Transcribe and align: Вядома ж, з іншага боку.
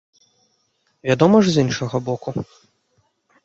Вядома 1.11 1.37
ж, 1.45 1.55
з 1.57 1.67
іншага 1.67 2.03
боку. 2.11 2.29